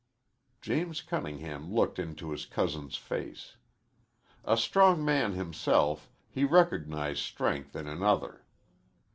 [0.61, 3.55] James Cunningham looked into his cousin's face.
[4.43, 8.43] A strong man himself, he recognized strength in another.